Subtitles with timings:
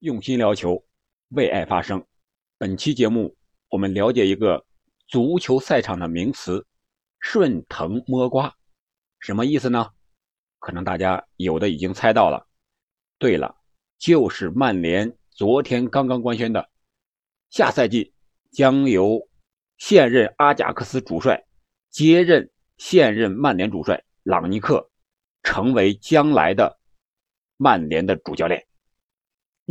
[0.00, 0.82] 用心聊球，
[1.28, 2.02] 为爱发声。
[2.56, 3.36] 本期节目，
[3.68, 4.64] 我们了解一个
[5.06, 6.66] 足球赛场的名词
[7.20, 8.56] “顺藤摸瓜”，
[9.20, 9.90] 什么意思呢？
[10.58, 12.48] 可能大家有的已经猜到了。
[13.18, 13.54] 对了，
[13.98, 16.70] 就是曼联昨天刚刚官宣的，
[17.50, 18.14] 下赛季
[18.50, 19.28] 将由
[19.76, 21.44] 现任阿贾克斯主帅
[21.90, 24.90] 接任现任曼联主帅朗尼克，
[25.42, 26.80] 成为将来的
[27.58, 28.66] 曼联的主教练。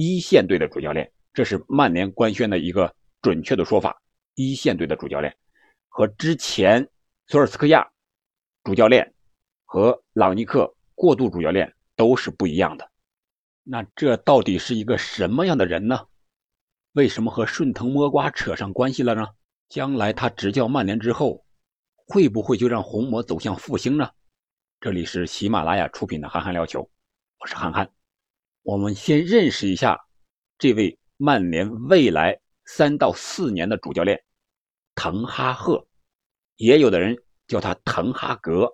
[0.02, 4.01] 一线队的主教练，这是曼联官宣的一个准确的说法。
[4.36, 5.36] 一线队的主教练
[5.89, 6.89] 和之前
[7.28, 7.86] 索尔斯克亚
[8.64, 9.14] 主教练
[9.65, 12.89] 和朗尼克过渡主教练都是不一样的。
[13.61, 16.07] 那这到底是一个什么样的人呢？
[16.93, 19.27] 为什么和顺藤摸瓜扯上关系了呢？
[19.68, 21.43] 将来他执教曼联之后，
[22.07, 24.10] 会不会就让红魔走向复兴呢？
[24.79, 26.79] 这里是喜马拉雅出品的《憨憨聊球》，
[27.39, 27.99] 我是憨憨。
[28.69, 30.00] 我们先认识一下
[30.59, 34.23] 这位曼联未来三到四年的主教练
[34.94, 35.88] 滕哈赫，
[36.55, 38.69] 也有的人叫他滕哈格。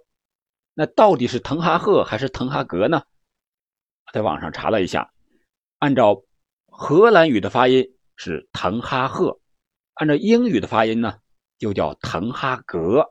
[0.74, 3.04] 那到底是滕哈赫还是滕哈格呢？
[4.12, 5.14] 在网上查了一下，
[5.78, 6.22] 按照
[6.66, 9.40] 荷兰语的发音是滕哈赫，
[9.94, 11.20] 按照英语的发音呢
[11.58, 13.02] 就叫滕哈格。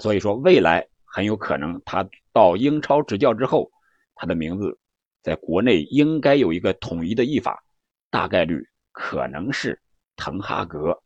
[0.00, 3.70] 所以说，未来很有可能他到英超执教之后，
[4.14, 4.78] 他的名字。
[5.22, 7.62] 在国内应该有一个统一的译法，
[8.10, 9.80] 大概率可能是
[10.16, 10.98] 滕哈格，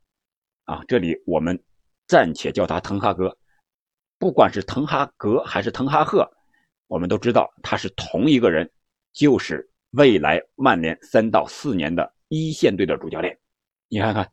[0.65, 1.59] 啊，这里我们
[2.07, 3.37] 暂且叫他滕哈格。
[4.19, 6.31] 不管是滕哈格还是滕哈赫，
[6.87, 8.71] 我们都知道他是同一个人，
[9.13, 13.37] 就是未来曼联三到四年的一线队的主教练。
[13.89, 14.31] 你看看，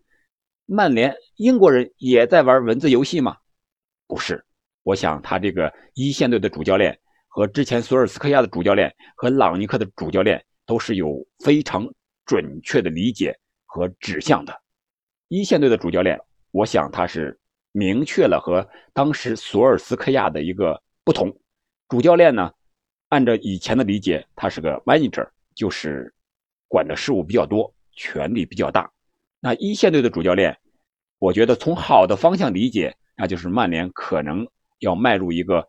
[0.66, 3.38] 曼联英国人也在玩文字游戏吗？
[4.06, 4.46] 不是，
[4.84, 7.00] 我想他这个一线队的主教练。
[7.40, 11.88] 和之前索尔斯克亚的主教练和朗尼克的主教练都是有非常
[12.26, 13.34] 准确的理解
[13.66, 14.54] 和指向的。
[15.30, 16.20] 一线队的主教练，
[16.52, 17.40] 我想他是
[17.72, 21.34] 明确了和当时索尔斯克亚的一个不同。
[21.88, 22.52] 主教练呢，
[23.08, 26.14] 按照以前的理解，他是个 manager，就是
[26.68, 28.92] 管的事务比较多，权力比较大。
[29.40, 30.58] 那一线队的主教练，
[31.20, 34.46] 我觉得从好的方向理解，那就是曼联可能
[34.80, 35.66] 要迈入一个。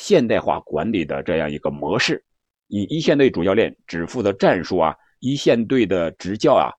[0.00, 2.24] 现代化管理的这样一个模式，
[2.68, 6.72] 你一线队主教练只负责战术啊，一线队的执教啊，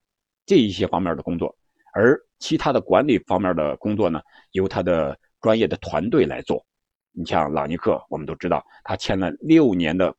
[0.43, 1.55] 这一些方面的工作，
[1.93, 4.19] 而其他的管理方面的工作呢，
[4.53, 6.65] 由他的专业的团队来做。
[7.11, 10.15] 你像朗尼克，我们都知道他签了六年的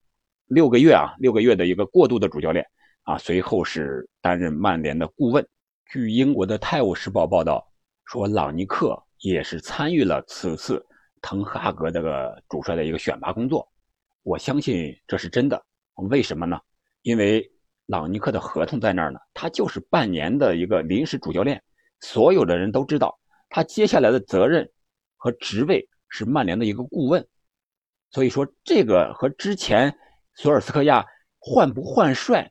[0.46, 2.64] 六个月啊，六个月的一个过渡的主教练
[3.02, 5.44] 啊，随后是担任曼联的顾问。
[5.90, 7.66] 据英国的《泰晤士报》报道
[8.04, 10.86] 说，朗尼克也是参与了此次。
[11.22, 13.66] 滕哈格这个主帅的一个选拔工作，
[14.24, 15.64] 我相信这是真的。
[16.10, 16.60] 为什么呢？
[17.02, 17.48] 因为
[17.86, 21.62] 朗尼克的合同在那儿呢，他就是半年的一个临时主教练。
[22.00, 23.16] 所有的人都知道，
[23.48, 24.68] 他接下来的责任
[25.16, 27.24] 和职位是曼联的一个顾问。
[28.10, 29.96] 所以说，这个和之前
[30.34, 31.06] 索尔斯克亚
[31.38, 32.50] 换不换帅、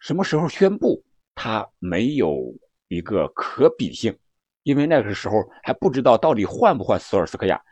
[0.00, 1.02] 什么时候宣布，
[1.34, 2.52] 他没有
[2.88, 4.18] 一个可比性，
[4.64, 7.62] 因为那个时候还不知道到底换不换索尔斯克亚。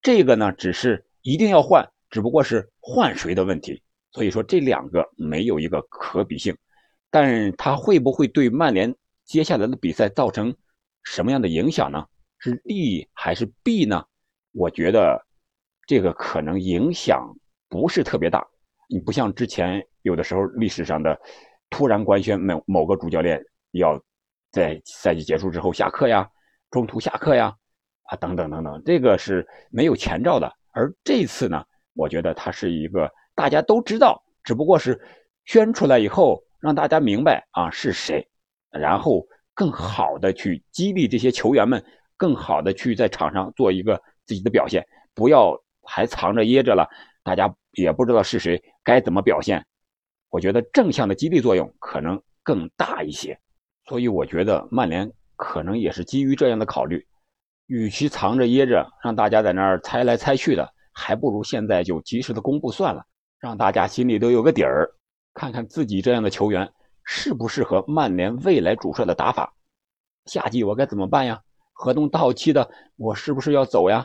[0.00, 3.82] 这个呢，只是一定要换，只不过是换谁的问题。
[4.12, 6.56] 所以说这两个没有一个可比性，
[7.10, 8.94] 但他会不会对曼联
[9.24, 10.54] 接下来的比赛造成
[11.02, 12.06] 什么样的影响呢？
[12.38, 14.04] 是利还是弊呢？
[14.52, 15.20] 我觉得
[15.86, 17.36] 这个可能影响
[17.68, 18.46] 不是特别大。
[18.88, 21.20] 你不像之前有的时候历史上的
[21.68, 24.02] 突然官宣某某个主教练要
[24.50, 26.26] 在赛季结束之后下课呀，
[26.70, 27.54] 中途下课呀。
[28.08, 30.50] 啊，等等等等，这个是没有前兆的。
[30.72, 31.62] 而这次呢，
[31.94, 34.98] 我觉得它是一个大家都知道，只不过是
[35.44, 38.26] 宣出来以后让大家明白啊是谁，
[38.70, 41.84] 然后更好的去激励这些球员们，
[42.16, 46.88] 更好的去在场上做一个自己的表现，不要还藏着掖着了，
[47.22, 49.62] 大家也不知道是谁该怎么表现。
[50.30, 53.38] 我觉得正向的激励作用可能更大一些，
[53.86, 57.06] 所以我觉得曼联可能也是基于这样的考虑。
[57.68, 63.04] 与其藏着掖着，让大家在那儿猜来猜去的，还不如现在就及时的公布算了，
[63.38, 64.90] 让大家心里都有个底儿，
[65.34, 66.70] 看看自己这样的球员
[67.04, 69.54] 适不适合曼联未来主帅的打法。
[70.24, 71.40] 夏季我该怎么办呀？
[71.74, 74.04] 合同到期的，我是不是要走呀？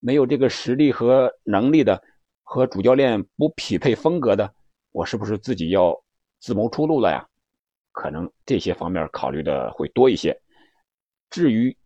[0.00, 2.02] 没有这个实力和能力的，
[2.42, 4.52] 和主教练不匹配风格的，
[4.90, 5.96] 我是不是自己要
[6.40, 7.24] 自谋出路了呀？
[7.92, 10.36] 可能这些方面考虑的会多一些。
[11.30, 11.76] 至于，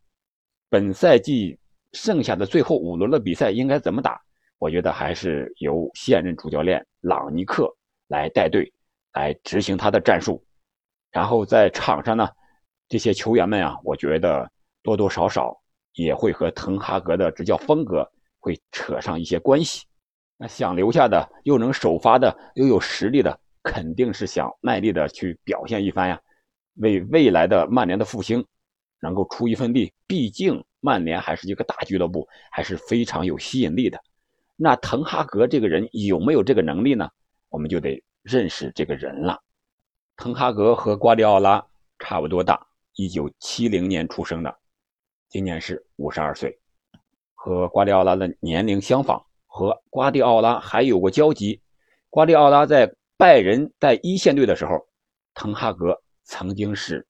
[0.71, 1.59] 本赛季
[1.93, 4.21] 剩下的最后五轮的比赛应该怎么打？
[4.59, 7.73] 我觉得还是由现任主教练朗尼克
[8.09, 8.71] 来带队，
[9.13, 10.45] 来执行他的战术。
[11.11, 12.29] 然后在场上呢，
[12.89, 14.51] 这些球员们啊，我觉得
[14.83, 15.57] 多多少少
[15.95, 18.07] 也会和滕哈格的执教风格
[18.41, 19.87] 会扯上一些关系。
[20.37, 26.21] 那想留下的又能首发的又有实力的，肯定是想卖力的去表现一番呀，
[26.75, 28.45] 为未来的曼联的复兴
[29.01, 29.93] 能够出一份力。
[30.07, 34.01] 毕竟曼联还是一个大俱乐部，还是非常有吸引力的。
[34.57, 37.09] 那滕哈格这个人有没有这个能力呢？
[37.49, 39.41] 我们就得认识这个人了。
[40.17, 41.65] 滕哈格和瓜迪奥拉
[41.99, 44.55] 差不多大，一九七零年出生的，
[45.29, 46.59] 今年是五十二岁，
[47.35, 51.61] 和瓜迪奥拉的年龄相仿，和瓜迪奥拉还有过交集。
[52.11, 54.87] 瓜迪奥拉在拜仁在一线队的时候，
[55.35, 57.07] 滕哈格曾经是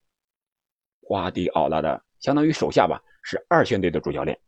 [1.08, 4.38] 瓜迪奥拉的相当于手下吧，是二线队的主教练。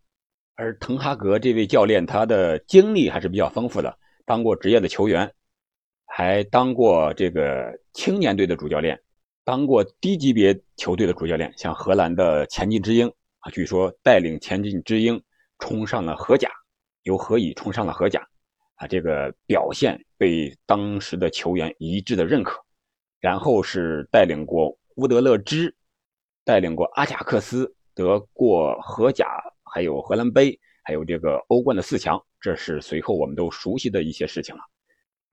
[0.57, 5.33] 而滕哈格这位教练，他的经历还是比较丰富的，当过职业的球员。
[6.05, 9.01] 还当过这个青年队的主教练，
[9.43, 15.19] 当过低级别球队的主教练，像荷兰的前进之鹰啊，据说带领前进之鹰
[15.61, 16.51] 冲上了荷甲，
[17.05, 18.21] 由荷乙冲上了荷甲，
[18.75, 22.61] 啊，这个表现被当时的球员一致的认可。
[23.21, 25.75] 然后是带领过乌德勒支，
[26.45, 29.27] 带领过阿贾克斯，得过荷甲，
[29.73, 34.63] 还有荷兰杯，还有这个欧冠的四强，这是随后我们都熟悉的一些事情了。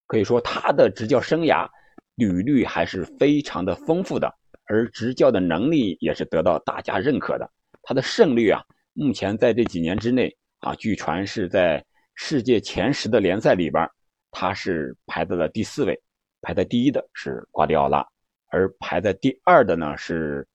[0.05, 1.67] 可以说他的执教生涯
[2.15, 4.33] 履历还是非常的丰富的，
[4.65, 7.49] 而执教的能力也是得到大家认可的。
[7.81, 8.61] 他的胜率啊，
[8.93, 11.83] 目前在这几年之内啊，据传是在
[12.15, 13.89] 世界前十的联赛里边，
[14.31, 15.99] 他是排在了第四位，
[16.41, 18.05] 排在第一的是瓜迪奥拉，
[18.49, 20.47] 而排在第二的呢是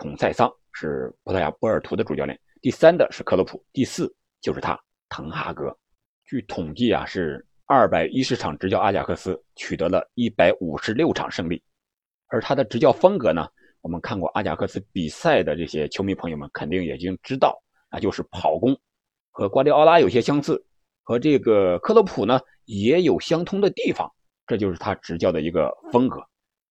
[0.00, 4.10] 孔塞桑，是葡萄牙波尔图的主教练，第三的是克洛普，第四
[4.40, 4.80] 就是他
[5.10, 5.76] 滕哈格。
[6.24, 7.46] 据统计啊是。
[7.72, 11.62] 二百一十场执教阿贾克斯，取得了一百五十六场胜利。
[12.26, 13.46] 而他的执教风格呢？
[13.80, 18.76] 我们看过阿贾克斯比赛的这些球迷朋友们肯定已经知道，那就是跑攻，
[19.30, 20.60] 和瓜迪奥拉有些相似，
[21.04, 24.10] 和这个克洛普呢也有相通的地方。
[24.48, 26.20] 这就是他执教的一个风格，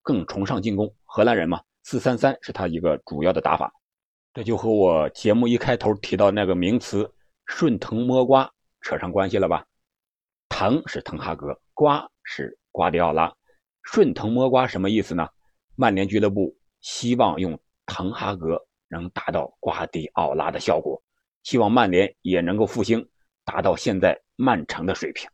[0.01, 0.93] 更崇尚进攻。
[1.05, 3.71] 荷兰人嘛，四三三是他一个主要的打法。
[4.33, 7.11] 这就和我节目一开头提到那个名词
[7.47, 8.49] “顺藤摸瓜”
[8.81, 9.65] 扯上关系了吧？
[10.49, 13.33] 藤是滕哈格，瓜是瓜迪奥拉，
[13.83, 15.27] 顺藤摸瓜什么意思呢？
[15.75, 21.01] 曼联俱乐部希望用滕哈格能达到瓜迪奥拉的效果，
[21.43, 23.09] 希望曼联也能够复兴，
[23.43, 25.27] 达到现在曼城的水平。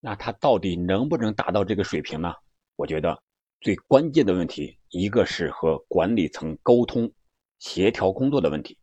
[0.00, 2.32] 那他到底能不能达到这个水平呢？
[2.76, 3.20] 我觉得
[3.60, 7.10] 最关键的问题，一个是和管理层沟通
[7.58, 8.78] 协调工作的问题，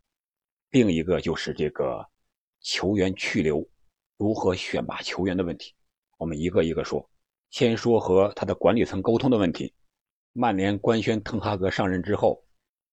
[0.69, 2.05] 另一个就是这个
[2.61, 3.67] 球员去留。
[4.17, 5.73] 如何选拔球员的问题，
[6.17, 7.09] 我们一个一个说。
[7.49, 9.73] 先说和他的管理层沟通的问题。
[10.33, 12.43] 曼联官宣滕哈格上任之后，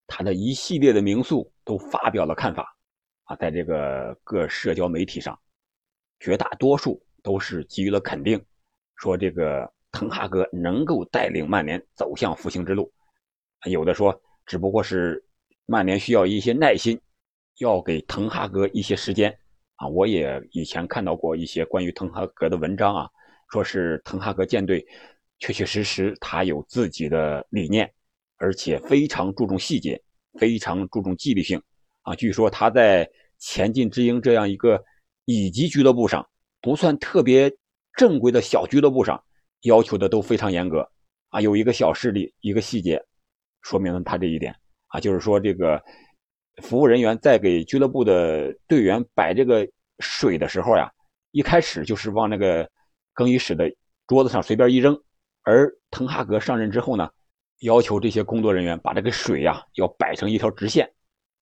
[0.07, 2.77] 他的一系列的名宿都发表了看法
[3.25, 5.39] 啊，在这个各社交媒体上，
[6.19, 8.45] 绝大多数都是给予了肯定，
[8.97, 12.93] 说这个滕哈格能够带领曼联走向复兴之路。
[13.71, 15.25] 有的说，只不过是
[15.67, 17.01] 曼联需要一些耐心，
[17.59, 19.37] 要给滕哈格一些时间。
[19.77, 23.09] 啊，我也以前看到过一些关于滕哈格的文章啊，
[23.51, 24.87] 说是滕哈格舰队
[25.41, 27.93] 确确实实他有自己的理念，
[28.37, 30.01] 而且非常注重细节，
[30.39, 31.61] 非常注重纪律性
[32.03, 32.15] 啊。
[32.15, 34.81] 据说他在前进之鹰这样一个
[35.25, 36.25] 乙级俱乐部上，
[36.61, 37.53] 不算特别
[37.97, 39.21] 正规的小俱乐部上，
[39.63, 40.89] 要求的都非常严格
[41.31, 41.41] 啊。
[41.41, 43.05] 有一个小事例，一个细节，
[43.63, 44.55] 说明了他这一点
[44.89, 45.83] 啊，就是说这个。
[46.63, 49.67] 服务人员在给俱乐部的队员摆这个
[50.01, 50.93] 水的时候呀，
[51.31, 52.71] 一开始就是往那个
[53.15, 53.73] 更衣室的
[54.07, 54.95] 桌子上随便一扔。
[55.45, 57.09] 而滕哈格上任之后呢，
[57.61, 60.93] 要求这些工作人员把这个水呀要摆成一条直线，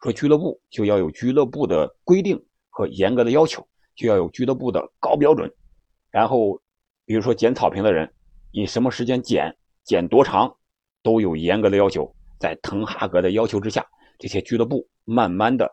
[0.00, 5.52] 说俱乐部就要有俱乐部的规定和严格的要求，就要有俱乐部的高标准。
[6.12, 6.56] 然后，
[7.04, 8.08] 比如说捡草坪的人，
[8.52, 10.56] 你什么时间捡，捡多长，
[11.02, 12.14] 都有严格的要求。
[12.38, 13.86] 在滕哈格的要求之下。
[14.22, 15.66] 这些俱乐部慢慢的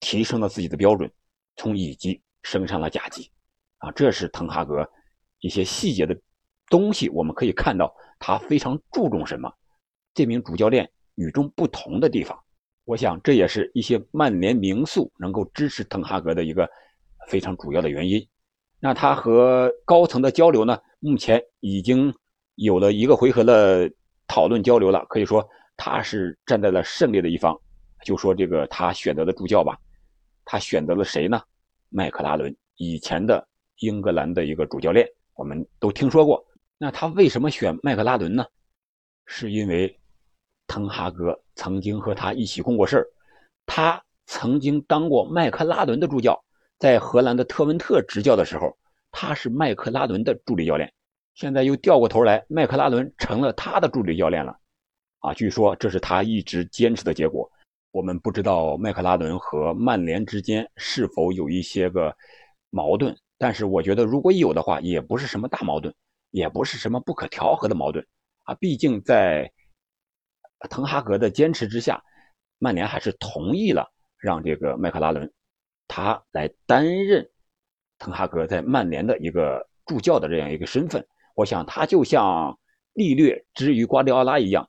[0.00, 1.08] 提升了自己的标准，
[1.54, 3.30] 从乙级升上了甲级，
[3.78, 4.84] 啊，这是滕哈格
[5.38, 6.20] 一些细节的
[6.68, 9.48] 东西，我们可以看到他非常注重什么，
[10.14, 12.36] 这名主教练与众不同的地方。
[12.84, 16.68] 我想这也是一些曼联名宿能够支持滕哈格的一个
[17.28, 18.20] 非常主要的原因。
[18.80, 22.12] 那他和高层的交流呢，目前已经
[22.56, 23.88] 有了一个回合的
[24.26, 27.58] 讨论交流了，可以说他是站在了胜利的一方。
[28.04, 29.78] 就说这个他选择的助教吧，
[30.44, 31.40] 他选择了谁呢？
[31.88, 33.46] 麦克拉伦，以前的
[33.78, 36.44] 英格兰的一个主教练，我们都听说过。
[36.78, 38.44] 那他为什么选麦克拉伦呢？
[39.26, 39.96] 是因为
[40.66, 43.06] 滕哈格曾经和他一起共过事
[43.66, 46.42] 他曾经当过麦克拉伦的助教，
[46.78, 48.76] 在荷兰的特文特执教的时候，
[49.12, 50.92] 他是麦克拉伦的助理教练。
[51.34, 54.56] 现在又掉过头来，麦克拉伦成了他的助理教练了。
[55.20, 57.50] 啊，据说这是他一直坚持的结果。
[57.90, 62.14] 我们不知道麦克拉伦和曼联之间是否有一些个
[62.70, 65.94] 矛盾，但是我觉得如果有的话，也不是什么大矛盾，
[66.30, 68.06] 也不是什么不可调和的矛盾
[68.44, 68.54] 啊。
[68.54, 69.52] 毕竟在
[70.70, 72.02] 滕哈格的坚持之下，
[72.58, 75.30] 曼联还是同意了让这个麦克拉伦
[75.86, 77.30] 他来担任
[77.98, 81.06] 滕哈格在曼联的一个助教的这样一个身份。
[81.34, 82.58] 我想他就像
[82.94, 84.68] 利略之于瓜迪奥拉一样。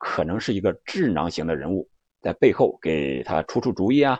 [0.00, 4.16] 可能是一个智囊型的人物，在背后给他出出主意啊。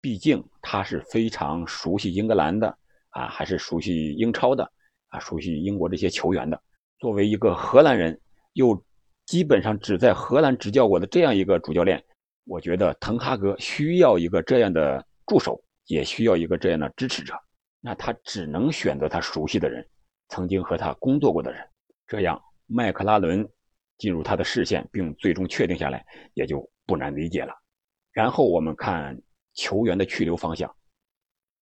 [0.00, 2.76] 毕竟他是非常熟悉英格兰的
[3.10, 4.68] 啊，还是熟悉英超的
[5.10, 6.60] 啊，熟悉英国这些球员的。
[6.98, 8.20] 作为一个荷兰人，
[8.54, 8.82] 又
[9.24, 12.02] 基本上只在荷兰执教过的这样一个主教练，
[12.44, 17.34] 我觉得滕哈格需要一个这样的助手，也需要一个这样的支持者。
[17.80, 19.86] 那他只能选择他熟悉的人，
[20.30, 21.62] 曾经和他工作过的人。
[22.06, 23.46] 这样，麦克拉伦。
[23.98, 27.52] 进入他的视线，并最终确定下来，也就不难理解了。
[28.12, 29.14] 然后我们看
[29.52, 30.74] 球员的去留方向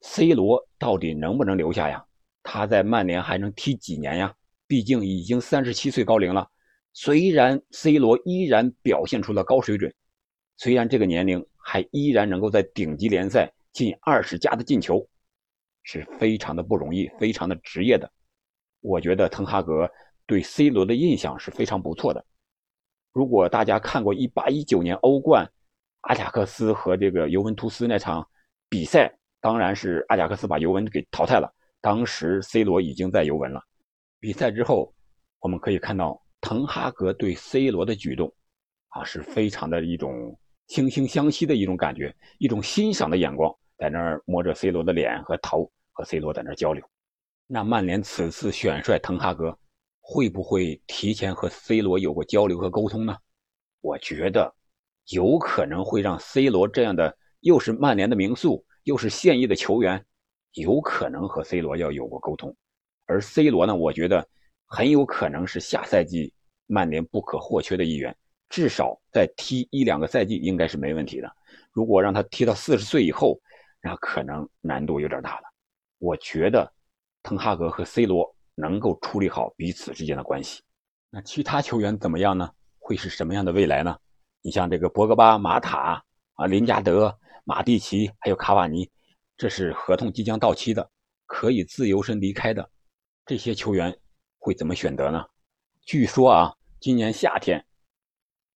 [0.03, 2.07] ，C 罗到底能不能留下呀？
[2.45, 4.33] 他在曼联还能踢几年呀？
[4.69, 6.49] 毕竟已经三十七岁高龄了。
[6.93, 9.93] 虽然 C 罗依然表现出了高水准，
[10.59, 15.05] 虽然这个年龄还依然能够在顶级联赛进二十加的进球，
[15.83, 18.09] 是非常的不容易，非常的职业的。
[18.81, 19.91] 我觉得滕哈格。
[20.27, 22.23] 对 C 罗的印象是非常不错的。
[23.15, 25.51] 如果大家看过1819年欧冠
[26.03, 28.29] 阿贾克斯和这个尤文图斯那场
[28.69, 31.51] 比赛，当然是阿贾克斯把尤文给淘汰了。
[31.81, 33.63] 当时 C 罗已经在尤文了。
[34.21, 34.93] 比赛之后，
[35.41, 38.31] 我们可以看到滕哈格对 C 罗的举动，
[38.89, 46.85] 啊，是非常的一种惺惺相惜的一种感觉，一种欣赏的眼光，在那儿摸着 C 罗的脸和头，和 C 罗在那儿交流。
[47.49, 49.59] 那曼联此次选帅滕哈格。
[50.11, 53.15] 会不会提前和 C 罗有过交流和沟通呢？
[53.83, 54.55] 我觉得
[55.09, 60.03] 有可能会让 C 罗这样的又是曼联的名宿又是现役的球员，
[60.53, 62.57] 有可能和 C 罗要有过沟通。
[63.05, 64.27] 而 C 罗呢，我觉得
[64.65, 66.33] 很有可能是下赛季
[66.67, 68.17] 曼联不可或缺的一员，
[68.49, 71.31] 至少在踢一两个赛季应该是没问题的。
[71.71, 73.39] 如果让他踢到四十岁以后，
[73.83, 75.43] 那可能难度有点大了。
[75.99, 76.73] 我觉得
[77.23, 78.35] 滕哈格和 C 罗。
[78.61, 80.61] 能够处理好彼此之间的关系，
[81.11, 82.51] 那其他球员怎么样呢？
[82.81, 83.97] 会是什么样的未来呢？
[84.43, 86.03] 你像这个博格巴、马塔
[86.35, 88.91] 啊、林加德、马蒂奇，还有卡瓦尼，
[89.37, 90.91] 这是合同即将到期的，
[91.25, 92.69] 可以自由身离开的，
[93.25, 93.97] 这些球员
[94.41, 95.25] 会怎么选择呢？
[95.83, 97.65] 据说啊，今年夏天，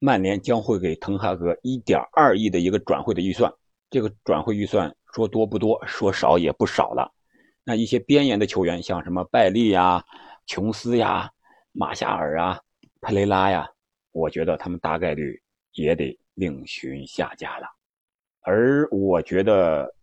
[0.01, 3.49] 曼联将会给滕哈格1.2亿的一个转会的预算，
[3.89, 7.09] 这个转会预算说多不多，说少也不少了。
[7.65, 10.05] 那一些边沿的球员，像什么拜利呀、
[10.47, 11.31] 琼斯呀、
[11.71, 12.61] 马夏尔啊、
[13.01, 13.71] 佩雷拉呀，
[14.11, 15.41] 我觉得他们大概率
[15.73, 17.67] 也得另寻下家了。
[18.41, 19.95] 而我觉得，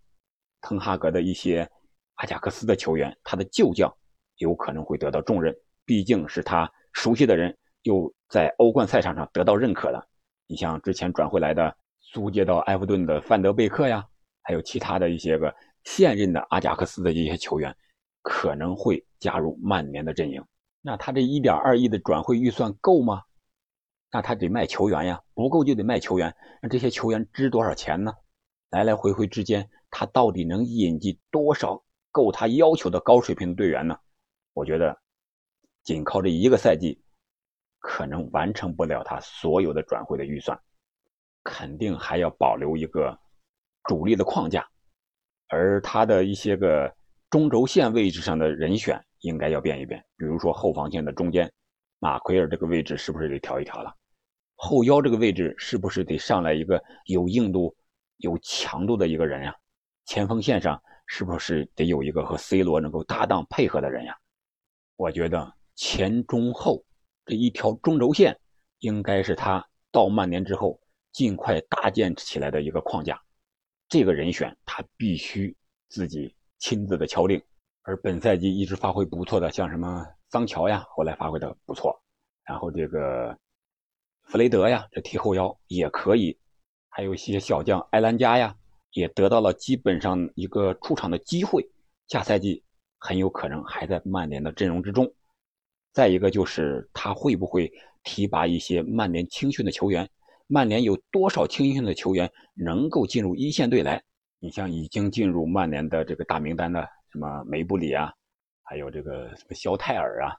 [0.62, 1.70] 滕哈格的一些
[2.16, 3.94] 阿贾克斯的球员，他的旧将
[4.38, 10.08] 有可能会得到重任，毕竟是他熟悉的人，又在欧冠赛场上得到认可的。
[10.48, 14.08] 你像之前转会来的租借到埃弗顿的范德贝克呀，
[14.44, 15.54] 还有其他的一些个。
[15.84, 17.76] 现任的阿贾克斯的一些球员
[18.22, 20.44] 可能会加入曼联的阵营，
[20.82, 23.24] 那他这一点二亿的转会预算够吗？
[24.12, 26.36] 那他得卖球员呀，不够就得卖球员。
[26.62, 28.14] 那这些球员值多少钱呢？
[28.72, 33.98] 来来回回之间，他到底能引进多少够他要求的高水平的队员呢？
[34.54, 35.00] 我觉得，
[35.84, 37.02] 仅靠这一个赛季，
[37.80, 40.60] 可能完成不了他所有的转会的预算，
[41.44, 43.18] 肯定还要保留一个
[43.84, 44.68] 主力的框架。
[45.50, 46.92] 而他的一些个
[47.30, 51.52] 中轴线位置上的人选应该要变一变，比如说后防线的中间，
[52.00, 53.94] 马奎尔这个位置是不是得调一调了？
[54.56, 57.76] 后腰这个位置是不是得上来一个有硬度、
[58.18, 59.56] 有强度的一个人呀？
[60.06, 64.18] 前锋线上是不是得有一个和 C 罗能够搭档配合的人呀？
[64.98, 66.84] 我觉得前中后
[67.26, 68.38] 这一条中轴线
[68.80, 70.80] 应该是他到曼联之后
[71.12, 73.20] 尽快搭建起来的一个框架。
[73.90, 75.56] 这个人选他必须
[75.90, 77.42] 自己亲自的敲定，
[77.82, 82.00] 而本赛季一直发挥不错的，像什么桑乔呀，后来发挥的不错，
[82.44, 83.36] 然后这个
[84.24, 86.38] 弗雷德呀，这踢后腰也可以，
[86.90, 88.56] 还有一些小将埃兰加呀，
[88.92, 91.68] 也得到了基本上一个出场的机会，
[92.08, 92.64] 下赛季
[93.00, 95.12] 很有可能还在曼联的阵容之中。
[95.94, 97.72] 再一个就是他会不会
[98.04, 100.08] 提拔一些曼联青训的球员，
[100.52, 104.04] 曼联有多少青训的球员能够进入一线队来？
[104.40, 108.12] 你像已经进入曼联的这个大名单的，什么梅布里啊，
[108.64, 110.34] 还有这个什么肖泰尔啊，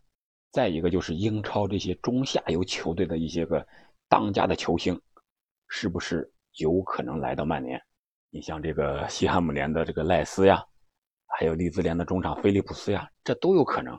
[0.50, 3.64] 再一个就是英超这些中下游球队的一些个
[4.08, 5.00] 当家的球星，
[5.68, 7.80] 是不是有可能来到曼联？
[8.30, 10.60] 你像这个 西汉姆联的这个赖斯呀，
[11.38, 13.96] 还有利兹联的中场菲利普斯呀，这都有可能。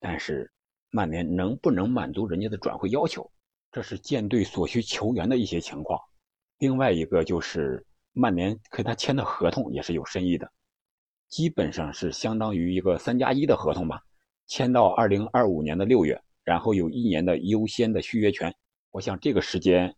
[0.00, 0.52] 但是
[0.90, 3.30] 曼联能不能满足人家的转会要求？
[3.78, 6.00] 这是舰队所需球员的一些情况，
[6.58, 10.50] 另外一个就是曼联跟他签的合同也是有深意的，
[11.28, 14.02] 基本上是相当于一个三加一的合同吧，
[14.48, 18.52] 签到二零二五年的六月，然后有一年的优先的续约权。
[18.90, 19.94] 我想这个时间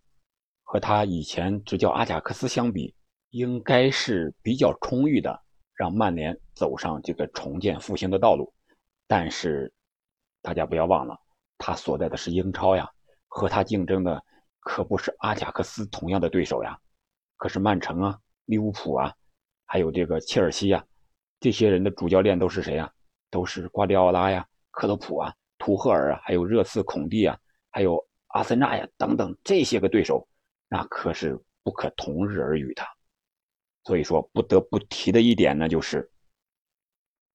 [0.62, 2.94] 和他以前执教阿贾克斯相比，
[3.30, 5.40] 应该是比较充裕的，
[5.72, 8.52] 让曼联走上这个重建复兴的道路。
[9.06, 9.72] 但是
[10.42, 11.18] 大家不要忘了，
[11.56, 12.86] 他所在的是英超呀。
[13.32, 14.22] 和他竞争的
[14.58, 16.76] 可不是阿贾克斯同样的对手呀，
[17.36, 19.14] 可是曼城啊、利物浦啊，
[19.66, 20.84] 还有这个切尔西呀，
[21.38, 22.92] 这些人的主教练都是谁呀？
[23.30, 27.38] 都是瓜迪奥拉呀、克洛普啊、图赫尔啊，还有热刺、孔蒂啊，
[27.70, 30.26] 还有阿森纳呀等等这些个对手，
[30.68, 32.82] 那可是不可同日而语的。
[33.84, 36.10] 所以说，不得不提的一点呢，就是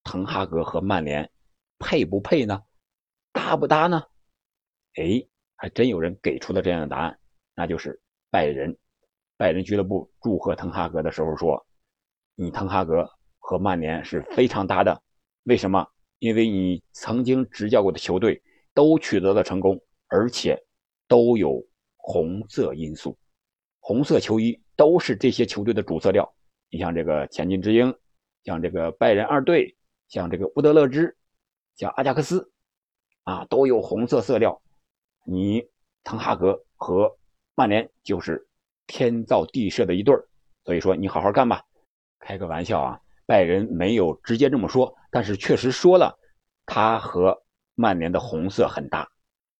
[0.04, 1.32] 滕哈格和曼联
[1.80, 2.62] 配不配呢？
[3.32, 4.04] 搭不搭呢？
[4.96, 5.26] 哎。
[5.66, 7.18] 还真有人给出了这样的答案，
[7.56, 8.78] 那就是拜仁。
[9.36, 11.66] 拜仁俱乐部祝贺滕哈格的时候说
[12.38, 15.02] ：“你滕哈格和曼联是非常搭的。
[15.46, 15.84] 为什么？
[16.20, 18.40] 因为你曾经执教过的球队
[18.76, 20.56] 都取得了成功，而且
[21.08, 23.18] 都有红色因素。
[23.80, 26.32] 红色球衣都是这些球队的主色调。
[26.70, 27.92] 你像这个前进之鹰，
[28.44, 29.76] 像这个拜仁二队，
[30.10, 31.18] 像这个乌德勒支，
[31.76, 32.52] 像阿贾克斯，
[33.24, 34.62] 啊，都有红色色调。”
[35.26, 35.68] 你
[36.04, 37.18] 滕哈格和
[37.56, 38.48] 曼联就是
[38.88, 40.24] 天造地设的一对儿，
[40.64, 41.64] 所以说你好好干吧。
[42.20, 46.18] 开个玩笑啊，拜仁没有直接这么说，但是确实说了，
[46.66, 49.10] 他和曼联的红色很搭。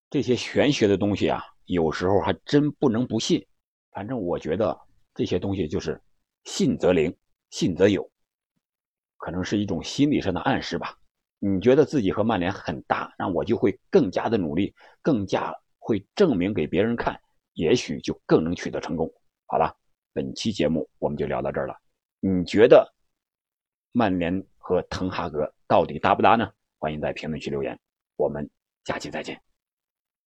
[0.10, 3.46] 这些玄学的东西啊，有时候还真不能不信。
[3.92, 4.80] 反正我觉得
[5.14, 6.00] 这些东西就是
[6.44, 7.16] 信则灵，
[7.50, 8.08] 信则有，
[9.18, 10.98] 可能是一种心理上的暗示吧。
[11.40, 17.20] 你觉得自己和曼联很搭，那我就会更加的努力，更加会证明给别人看，
[17.54, 19.12] 也许就更能取得成功。
[19.46, 19.76] 好了，
[20.14, 21.76] 本期节目我们就聊到这儿了。
[22.20, 22.92] 你觉得
[23.92, 26.52] 曼联和滕哈格到底搭不搭呢？
[26.80, 27.80] 欢迎在评论区留言，
[28.16, 28.50] 我们
[28.86, 29.40] 下期再见。